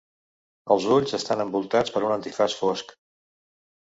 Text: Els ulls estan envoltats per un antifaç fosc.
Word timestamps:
Els 0.75 0.87
ulls 0.95 1.13
estan 1.19 1.45
envoltats 1.45 1.93
per 1.99 2.03
un 2.09 2.17
antifaç 2.19 2.57
fosc. 2.63 2.99